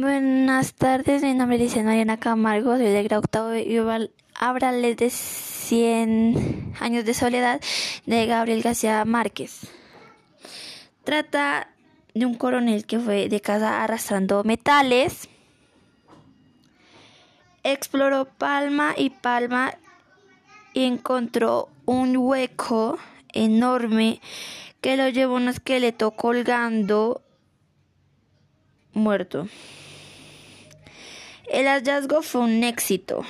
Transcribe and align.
Buenas 0.00 0.74
tardes, 0.74 1.22
mi 1.22 1.32
nombre 1.32 1.64
es 1.64 1.74
Mariana 1.82 2.18
Camargo, 2.18 2.76
soy 2.76 2.84
de 2.84 3.02
grado 3.02 3.20
octavo 3.20 3.54
y 3.54 3.78
voy 3.78 4.10
a 4.34 4.48
hablarles 4.48 4.98
de 4.98 5.08
100 5.08 6.74
años 6.80 7.06
de 7.06 7.14
soledad 7.14 7.62
de 8.04 8.26
Gabriel 8.26 8.60
García 8.60 9.02
Márquez. 9.06 9.68
Trata 11.02 11.70
de 12.12 12.26
un 12.26 12.34
coronel 12.34 12.84
que 12.84 12.98
fue 12.98 13.30
de 13.30 13.40
casa 13.40 13.82
arrastrando 13.82 14.44
metales, 14.44 15.30
exploró 17.62 18.26
palma 18.26 18.92
y 18.98 19.08
palma 19.08 19.78
y 20.74 20.84
encontró 20.84 21.70
un 21.86 22.18
hueco 22.18 22.98
enorme 23.32 24.20
que 24.82 24.98
lo 24.98 25.08
llevó 25.08 25.36
un 25.36 25.48
esqueleto 25.48 26.10
colgando 26.10 27.22
muerto. 28.92 29.48
El 31.50 31.66
hallazgo 31.66 32.22
fue 32.22 32.42
un 32.42 32.64
éxito. 32.64 33.24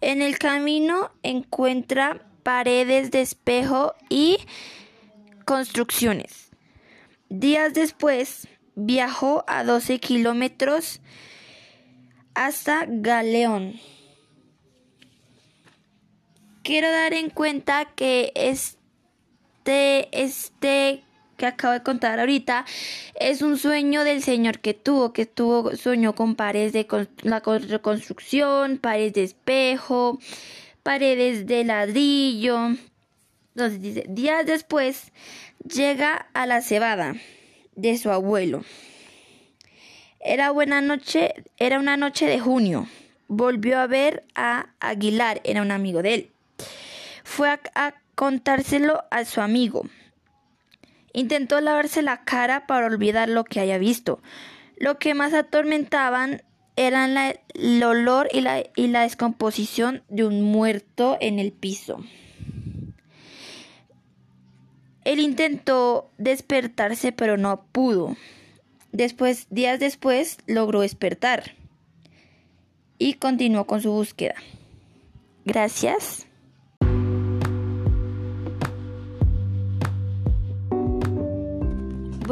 En 0.00 0.22
el 0.22 0.38
camino 0.38 1.10
encuentra 1.22 2.26
paredes 2.42 3.10
de 3.10 3.20
espejo 3.20 3.94
y 4.08 4.38
construcciones. 5.44 6.50
Días 7.28 7.72
después 7.74 8.48
viajó 8.74 9.44
a 9.46 9.64
12 9.64 9.98
kilómetros 10.00 11.00
hasta 12.34 12.84
Galeón. 12.88 13.80
Quiero 16.62 16.90
dar 16.90 17.12
en 17.14 17.30
cuenta 17.30 17.86
que 17.94 18.32
este, 18.34 20.08
este 20.12 21.04
que 21.42 21.46
acabo 21.48 21.72
de 21.72 21.82
contar 21.82 22.20
ahorita 22.20 22.64
es 23.18 23.42
un 23.42 23.58
sueño 23.58 24.04
del 24.04 24.22
señor 24.22 24.60
que 24.60 24.74
tuvo, 24.74 25.12
que 25.12 25.26
tuvo 25.26 25.74
sueño 25.74 26.14
con 26.14 26.36
paredes 26.36 26.72
de 26.72 26.86
la 27.22 27.40
reconstrucción, 27.40 28.78
paredes 28.78 29.14
de 29.14 29.24
espejo, 29.24 30.20
paredes 30.84 31.48
de 31.48 31.64
ladrillo. 31.64 32.76
Entonces 33.56 33.82
dice, 33.82 34.04
días 34.08 34.46
después 34.46 35.10
llega 35.68 36.28
a 36.32 36.46
la 36.46 36.60
cebada 36.62 37.16
de 37.74 37.98
su 37.98 38.12
abuelo. 38.12 38.62
Era 40.20 40.52
buena 40.52 40.80
noche, 40.80 41.34
era 41.58 41.80
una 41.80 41.96
noche 41.96 42.26
de 42.26 42.38
junio. 42.38 42.86
Volvió 43.26 43.80
a 43.80 43.88
ver 43.88 44.22
a 44.36 44.68
Aguilar, 44.78 45.40
era 45.42 45.60
un 45.60 45.72
amigo 45.72 46.02
de 46.02 46.14
él. 46.14 46.30
Fue 47.24 47.48
a 47.74 47.94
contárselo 48.14 49.02
a 49.10 49.24
su 49.24 49.40
amigo. 49.40 49.82
Intentó 51.12 51.60
lavarse 51.60 52.02
la 52.02 52.24
cara 52.24 52.66
para 52.66 52.86
olvidar 52.86 53.28
lo 53.28 53.44
que 53.44 53.60
haya 53.60 53.78
visto. 53.78 54.22
Lo 54.76 54.98
que 54.98 55.14
más 55.14 55.34
atormentaban 55.34 56.42
eran 56.76 57.16
el 57.16 57.82
olor 57.82 58.28
y 58.32 58.40
la, 58.40 58.62
y 58.74 58.86
la 58.88 59.02
descomposición 59.02 60.02
de 60.08 60.24
un 60.24 60.42
muerto 60.42 61.18
en 61.20 61.38
el 61.38 61.52
piso. 61.52 62.02
Él 65.04 65.18
intentó 65.18 66.10
despertarse, 66.18 67.12
pero 67.12 67.36
no 67.36 67.64
pudo. 67.72 68.16
Después, 68.92 69.46
días 69.50 69.80
después, 69.80 70.38
logró 70.46 70.80
despertar 70.80 71.54
y 72.98 73.14
continuó 73.14 73.66
con 73.66 73.82
su 73.82 73.90
búsqueda. 73.90 74.34
Gracias. 75.44 76.26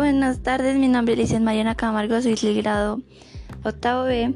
Buenas 0.00 0.38
tardes, 0.38 0.78
mi 0.78 0.88
nombre 0.88 1.20
es 1.20 1.38
Mariana 1.38 1.74
Camargo, 1.74 2.22
soy 2.22 2.34
del 2.34 2.62
grado 2.62 3.02
octavo 3.64 4.04
B. 4.04 4.34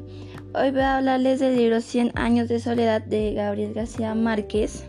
Hoy 0.53 0.69
voy 0.69 0.81
a 0.81 0.97
hablarles 0.97 1.39
del 1.39 1.57
libro 1.57 1.81
100 1.81 2.11
años 2.13 2.47
de 2.49 2.59
soledad 2.59 3.01
de 3.01 3.33
Gabriel 3.33 3.73
García 3.73 4.13
Márquez. 4.13 4.83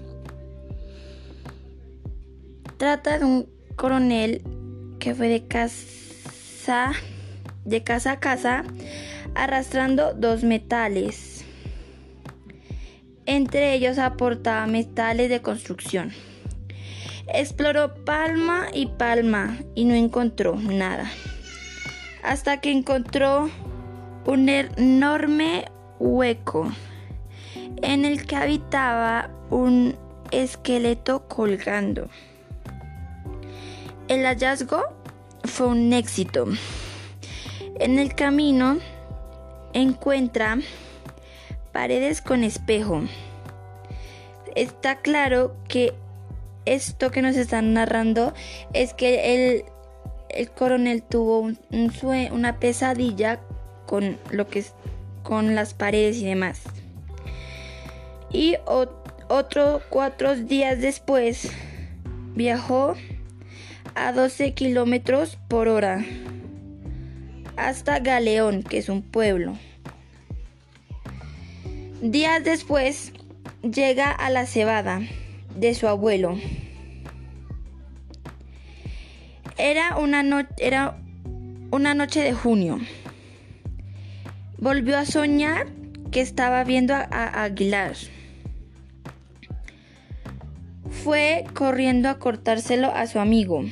Trata 2.76 3.19
de 3.19 3.25
un 3.25 3.48
coronel 3.75 4.42
que 4.98 5.15
fue 5.15 5.28
de 5.28 5.47
casa, 5.47 6.92
de 7.65 7.82
casa 7.82 8.12
a 8.12 8.20
casa 8.20 8.62
arrastrando 9.34 10.12
dos 10.12 10.44
metales. 10.44 11.42
Entre 13.25 13.72
ellos 13.72 13.97
aportaba 13.97 14.66
metales 14.66 15.31
de 15.31 15.41
construcción. 15.41 16.12
Exploró 17.28 17.94
palma 18.04 18.69
y 18.72 18.87
palma 18.87 19.59
y 19.75 19.84
no 19.84 19.94
encontró 19.94 20.54
nada. 20.56 21.10
Hasta 22.22 22.60
que 22.60 22.70
encontró 22.70 23.50
un 24.26 24.48
enorme 24.48 25.66
hueco 25.98 26.72
en 27.82 28.04
el 28.04 28.26
que 28.26 28.36
habitaba 28.36 29.31
un 29.50 29.97
esqueleto 30.31 31.26
colgando. 31.28 32.09
El 34.09 34.25
hallazgo 34.25 34.82
fue 35.44 35.69
un 35.69 35.92
éxito. 35.92 36.47
En 37.78 37.98
el 37.98 38.15
camino 38.15 38.78
encuentra 39.72 40.59
paredes 41.72 42.22
con 42.22 42.44
espejo. 42.44 43.03
Está 44.54 44.97
claro 44.97 45.56
que 45.69 45.92
esto 46.66 47.10
que 47.10 47.22
nos 47.22 47.37
están 47.37 47.72
narrando 47.72 48.34
es 48.75 48.93
que 48.93 49.62
el, 50.28 50.50
coronel 50.50 51.03
tuvo 51.03 51.38
un, 51.41 51.59
una 52.32 52.59
pesadilla 52.59 53.41
con 53.87 54.19
lo 54.31 54.49
que 54.49 54.65
con 55.22 55.54
las 55.54 55.75
paredes 55.75 56.19
y 56.19 56.27
demás. 56.27 56.62
Y 58.31 58.56
otro 58.66 59.81
cuatro 59.88 60.37
días 60.37 60.81
después 60.81 61.50
viajó 62.34 62.94
a 63.94 64.12
12 64.12 64.53
kilómetros 64.53 65.38
por 65.48 65.69
hora 65.69 66.04
hasta 67.56 67.98
Galeón, 67.98 68.62
que 68.62 68.78
es 68.78 68.88
un 68.88 69.03
pueblo. 69.03 69.56
Días 72.03 72.44
después 72.44 73.12
llega 73.62 74.10
a 74.10 74.28
la 74.31 74.47
cebada 74.47 75.00
de 75.56 75.75
su 75.75 75.89
abuelo. 75.89 76.39
Era 79.59 79.97
una, 79.97 80.49
era 80.59 80.99
una 81.71 81.94
noche 81.94 82.21
de 82.21 82.33
junio. 82.33 82.78
Volvió 84.59 84.99
a 84.99 85.06
soñar 85.06 85.66
que 86.11 86.21
estaba 86.21 86.65
viendo 86.65 86.95
a, 86.95 87.43
Aguilar. 87.43 87.95
Fue 90.91 91.45
corriendo 91.55 92.09
a 92.09 92.19
cortárselo 92.19 92.93
a 92.95 93.06
su 93.06 93.19
amigo. 93.19 93.65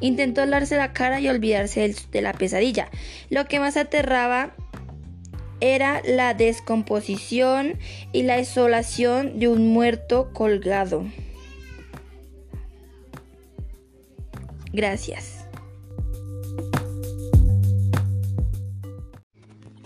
Intentó 0.00 0.46
darse 0.46 0.76
la 0.76 0.92
cara 0.92 1.20
y 1.20 1.28
olvidarse 1.28 1.94
de 2.10 2.22
la 2.22 2.32
pesadilla. 2.32 2.88
Lo 3.30 3.46
que 3.46 3.60
más 3.60 3.76
aterraba 3.76 4.54
era 5.60 6.02
la 6.04 6.34
descomposición 6.34 7.78
y 8.12 8.22
la 8.22 8.36
desolación 8.36 9.38
de 9.38 9.48
un 9.48 9.68
muerto 9.68 10.30
colgado. 10.32 11.04
Gracias. 14.72 15.46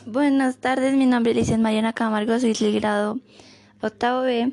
Buenas 0.06 0.56
tardes, 0.56 0.94
mi 0.94 1.04
nombre 1.04 1.32
es 1.32 1.36
Licenciada 1.36 1.62
Mariana 1.62 1.92
Camargo, 1.92 2.38
soy 2.40 2.54
del 2.54 2.80
grado 2.80 3.20
octavo 3.82 4.22
B. 4.22 4.52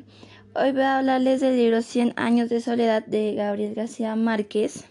Hoy 0.54 0.72
voy 0.72 0.82
a 0.82 0.98
hablarles 0.98 1.40
del 1.40 1.56
libro 1.56 1.80
100 1.82 2.12
años 2.16 2.50
de 2.50 2.60
soledad 2.60 3.04
de 3.06 3.34
Gabriel 3.34 3.74
García 3.74 4.14
Márquez. 4.16 4.84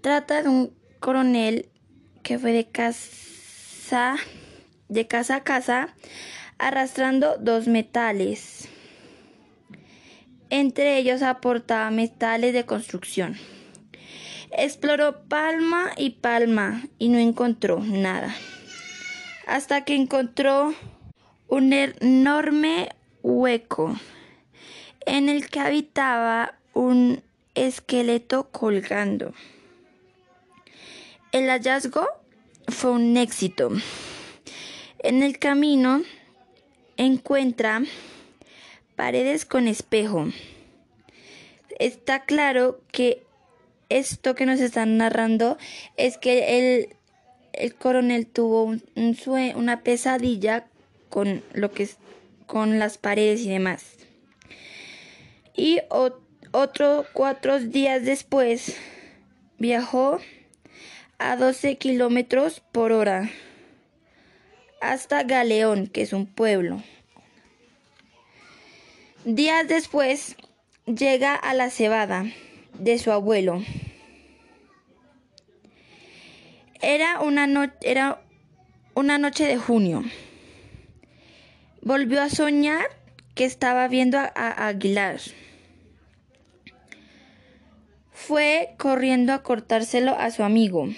Trata 0.00 0.42
de 0.42 0.48
un 0.48 0.72
coronel 1.00 1.68
que 2.22 2.38
fue 2.38 2.52
de 2.52 2.66
casa 2.66 3.29
de 3.90 5.06
casa 5.08 5.36
a 5.36 5.42
casa 5.42 5.94
arrastrando 6.58 7.38
dos 7.38 7.66
metales. 7.66 8.68
Entre 10.48 10.96
ellos 10.96 11.22
aportaba 11.22 11.90
metales 11.90 12.52
de 12.52 12.64
construcción. 12.64 13.36
Exploró 14.52 15.22
palma 15.22 15.90
y 15.96 16.10
palma 16.10 16.84
y 16.98 17.08
no 17.08 17.18
encontró 17.18 17.80
nada. 17.80 18.32
Hasta 19.46 19.84
que 19.84 19.96
encontró 19.96 20.72
un 21.48 21.72
enorme 21.72 22.90
hueco 23.22 23.98
en 25.04 25.28
el 25.28 25.48
que 25.48 25.58
habitaba 25.58 26.54
un 26.74 27.24
esqueleto 27.56 28.50
colgando. 28.50 29.34
El 31.32 31.48
hallazgo 31.48 32.19
fue 32.68 32.92
un 32.92 33.16
éxito. 33.16 33.70
En 34.98 35.22
el 35.22 35.38
camino 35.38 36.02
encuentra 36.96 37.82
paredes 38.96 39.44
con 39.44 39.66
espejo. 39.66 40.28
Está 41.78 42.24
claro 42.24 42.80
que 42.92 43.22
esto 43.88 44.34
que 44.34 44.46
nos 44.46 44.60
están 44.60 44.98
narrando 44.98 45.58
es 45.96 46.18
que 46.18 46.58
el, 46.58 46.96
el 47.52 47.74
coronel 47.74 48.26
tuvo 48.26 48.64
un, 48.64 48.82
una 49.56 49.82
pesadilla 49.82 50.66
con 51.08 51.42
lo 51.54 51.70
que 51.72 51.84
es, 51.84 51.96
con 52.46 52.78
las 52.78 52.98
paredes 52.98 53.40
y 53.40 53.48
demás. 53.48 53.84
Y 55.54 55.80
otro 56.52 57.06
cuatro 57.12 57.58
días 57.60 58.04
después 58.04 58.76
viajó 59.58 60.20
a 61.20 61.36
12 61.36 61.76
kilómetros 61.76 62.60
por 62.72 62.92
hora 62.92 63.30
hasta 64.80 65.22
Galeón, 65.22 65.86
que 65.86 66.00
es 66.00 66.14
un 66.14 66.26
pueblo. 66.26 66.82
Días 69.26 69.68
después 69.68 70.36
llega 70.86 71.34
a 71.34 71.52
la 71.52 71.68
cebada 71.68 72.24
de 72.78 72.98
su 72.98 73.12
abuelo. 73.12 73.62
Era 76.80 77.20
una, 77.20 77.76
era 77.82 78.22
una 78.94 79.18
noche 79.18 79.44
de 79.44 79.58
junio. 79.58 80.02
Volvió 81.82 82.22
a 82.22 82.30
soñar 82.30 82.86
que 83.34 83.44
estaba 83.44 83.86
viendo 83.88 84.16
a, 84.16 84.30
a 84.34 84.68
Aguilar. 84.68 85.20
Fue 88.26 88.74
corriendo 88.76 89.32
a 89.32 89.42
cortárselo 89.42 90.12
a 90.16 90.30
su 90.30 90.44
amigo. 90.44 90.88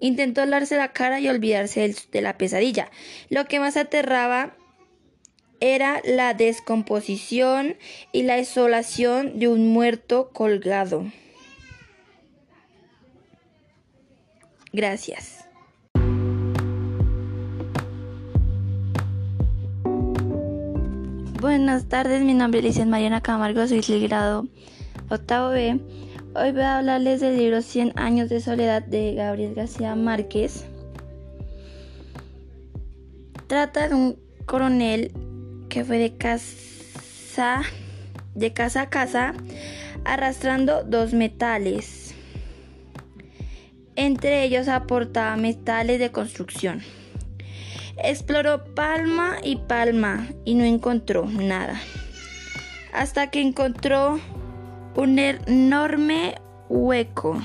Intentó 0.00 0.44
darse 0.46 0.76
la 0.76 0.92
cara 0.92 1.20
y 1.20 1.28
olvidarse 1.28 1.94
de 2.10 2.22
la 2.22 2.38
pesadilla. 2.38 2.90
Lo 3.28 3.44
que 3.44 3.60
más 3.60 3.76
aterraba 3.76 4.56
era 5.60 6.00
la 6.04 6.32
descomposición 6.34 7.76
y 8.12 8.22
la 8.22 8.38
isolación 8.38 9.38
de 9.38 9.48
un 9.48 9.68
muerto 9.68 10.30
colgado. 10.32 11.04
Gracias. 14.72 15.44
Buenas 21.40 21.88
tardes, 21.88 22.22
mi 22.22 22.32
nombre 22.32 22.60
es 22.60 22.64
Licia 22.64 22.86
Mariana 22.86 23.20
Camargo, 23.20 23.66
soy 23.68 23.80
del 23.82 24.08
grado 24.08 24.48
octavo 25.10 25.50
B. 25.50 25.80
Hoy 26.34 26.52
voy 26.52 26.62
a 26.62 26.78
hablarles 26.78 27.20
del 27.20 27.38
libro 27.38 27.62
100 27.62 27.92
años 27.96 28.28
de 28.28 28.40
soledad 28.40 28.82
de 28.82 29.14
Gabriel 29.14 29.54
García 29.54 29.94
Márquez. 29.94 30.64
Trata 33.46 33.88
de 33.88 33.94
un 33.94 34.18
coronel 34.46 35.12
que 35.68 35.84
fue 35.84 35.98
de 35.98 36.16
casa 36.16 37.62
de 38.34 38.52
casa 38.52 38.82
a 38.82 38.90
casa 38.90 39.34
arrastrando 40.04 40.82
dos 40.82 41.12
metales. 41.12 42.14
Entre 43.96 44.42
ellos 44.42 44.68
aportaba 44.68 45.36
metales 45.36 46.00
de 46.00 46.10
construcción. 46.10 46.82
Exploró 47.96 48.64
palma 48.74 49.36
y 49.42 49.56
palma 49.56 50.26
y 50.44 50.54
no 50.54 50.64
encontró 50.64 51.26
nada. 51.26 51.80
Hasta 52.92 53.30
que 53.30 53.40
encontró 53.40 54.18
un 54.96 55.18
enorme 55.18 56.36
hueco 56.68 57.42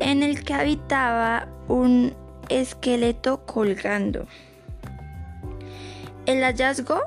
en 0.00 0.22
el 0.22 0.44
que 0.44 0.54
habitaba 0.54 1.48
un 1.68 2.14
esqueleto 2.48 3.44
colgando. 3.46 4.26
El 6.26 6.42
hallazgo 6.42 7.00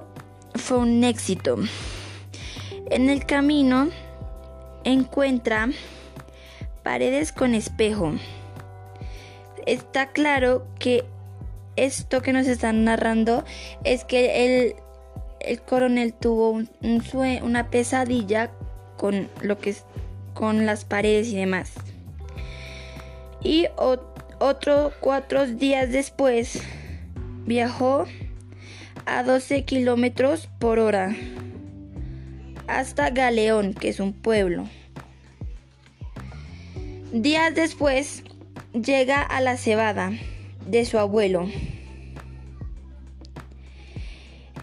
fue 0.56 0.78
un 0.78 1.04
éxito. 1.04 1.58
En 2.90 3.10
el 3.10 3.26
camino 3.26 3.90
encuentra 4.84 5.70
paredes 6.84 7.31
con 7.31 7.54
espejo. 7.54 8.14
Está 9.66 10.08
claro 10.12 10.68
que 10.80 11.06
esto 11.76 12.22
que 12.22 12.34
nos 12.34 12.48
están 12.48 12.84
narrando 12.84 13.44
es 13.84 14.06
que 14.06 14.76
el, 15.40 15.62
coronel 15.64 16.14
tuvo 16.14 16.62
una 17.42 17.70
pesadilla 17.70 18.52
con 18.97 19.30
lo 19.42 19.57
que 19.57 19.71
es 19.71 19.83
con 20.33 20.65
las 20.65 20.86
paredes 20.86 21.30
y 21.30 21.38
demás. 21.38 21.74
Y 23.42 23.68
otro 24.39 24.92
cuatro 25.00 25.47
días 25.47 25.92
después 25.92 26.62
viajó 27.45 28.06
a 29.06 29.24
12 29.24 29.63
kilómetros 29.65 30.47
por 30.59 30.80
hora 30.80 31.15
hasta 32.68 33.09
Galeón, 33.12 33.74
que 33.74 33.89
es 33.89 34.00
un 34.00 34.13
pueblo. 34.13 34.68
Días 37.12 37.56
después 37.56 38.24
llega 38.74 39.21
a 39.21 39.39
la 39.42 39.57
cebada 39.57 40.12
de 40.68 40.86
su 40.86 40.97
abuelo. 40.97 41.47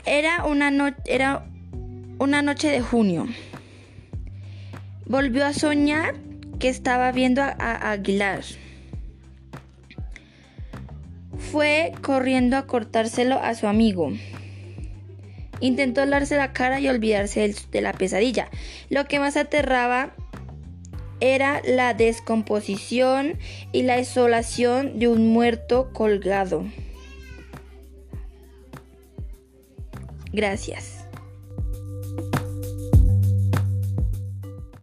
Era 0.04 0.44
una, 0.44 0.96
era 1.06 1.46
una 2.18 2.42
noche 2.42 2.68
de 2.68 2.80
junio 2.80 3.28
volvió 5.12 5.44
a 5.44 5.52
soñar 5.52 6.14
que 6.58 6.70
estaba 6.70 7.12
viendo 7.12 7.42
a, 7.42 7.90
Aguilar. 7.90 8.40
Fue 11.36 11.92
corriendo 12.00 12.56
a 12.56 12.66
cortárselo 12.66 13.38
a 13.38 13.54
su 13.54 13.66
amigo. 13.66 14.10
Intentó 15.60 16.06
darse 16.06 16.36
la 16.38 16.54
cara 16.54 16.80
y 16.80 16.88
olvidarse 16.88 17.54
de 17.70 17.80
la 17.82 17.92
pesadilla. 17.92 18.48
Lo 18.88 19.04
que 19.04 19.18
más 19.18 19.36
aterraba 19.36 20.14
era 21.20 21.60
la 21.62 21.92
descomposición 21.92 23.38
y 23.70 23.82
la 23.82 23.98
isolación 23.98 24.98
de 24.98 25.08
un 25.08 25.28
muerto 25.28 25.92
colgado. 25.92 26.64
Gracias. 30.32 31.01